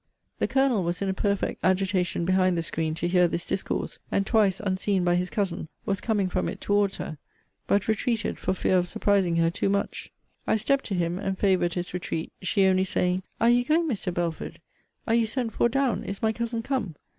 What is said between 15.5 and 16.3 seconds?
for down? Is